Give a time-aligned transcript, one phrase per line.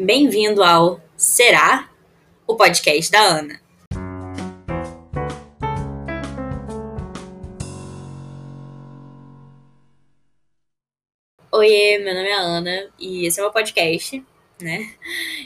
[0.00, 1.90] Bem-vindo ao Será?
[2.46, 3.60] O podcast da Ana.
[11.50, 14.24] Oiê, meu nome é Ana e esse é o meu podcast,
[14.62, 14.94] né?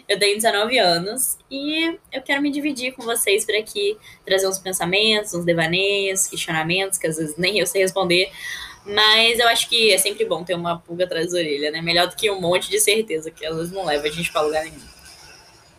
[0.06, 4.58] Eu tenho 19 anos e eu quero me dividir com vocês por aqui, trazer uns
[4.58, 8.30] pensamentos, uns devaneios, questionamentos que às vezes nem eu sei responder,
[8.84, 11.80] mas eu acho que é sempre bom ter uma pulga atrás da orelha, né?
[11.80, 14.64] Melhor do que um monte de certeza, que vezes não leva a gente pra lugar
[14.64, 14.80] nenhum.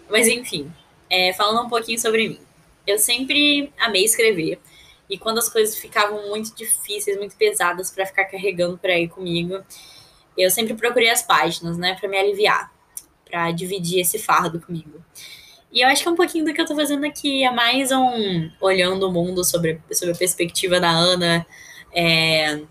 [0.09, 0.71] Mas enfim,
[1.09, 2.39] é, falando um pouquinho sobre mim.
[2.85, 4.59] Eu sempre amei escrever.
[5.09, 9.63] E quando as coisas ficavam muito difíceis, muito pesadas para ficar carregando por aí comigo,
[10.37, 12.71] eu sempre procurei as páginas, né, para me aliviar,
[13.25, 15.03] para dividir esse fardo comigo.
[15.71, 17.91] E eu acho que é um pouquinho do que eu tô fazendo aqui, é mais
[17.91, 21.45] um olhando o mundo sobre, sobre a perspectiva da Ana,
[21.91, 22.61] é,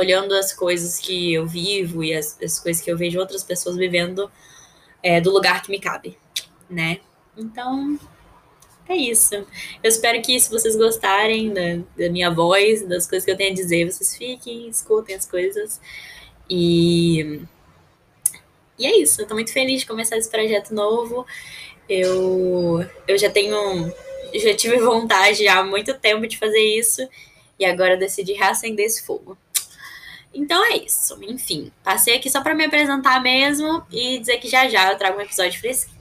[0.00, 3.76] olhando as coisas que eu vivo e as, as coisas que eu vejo outras pessoas
[3.76, 4.30] vivendo
[5.02, 6.18] é, do lugar que me cabe,
[6.68, 7.00] né?
[7.36, 7.98] Então,
[8.88, 9.34] é isso.
[9.36, 13.52] Eu espero que, se vocês gostarem da, da minha voz, das coisas que eu tenho
[13.52, 15.80] a dizer, vocês fiquem, escutem as coisas.
[16.48, 17.40] E,
[18.76, 19.22] e é isso.
[19.22, 21.24] Eu tô muito feliz de começar esse projeto novo.
[21.88, 23.92] Eu, eu já tenho.
[24.34, 27.08] Já tive vontade há muito tempo de fazer isso.
[27.58, 29.38] E agora decidi reacender esse fogo.
[30.32, 31.18] Então é isso.
[31.22, 35.18] Enfim, passei aqui só para me apresentar mesmo e dizer que já já eu trago
[35.18, 35.99] um episódio fresquinho.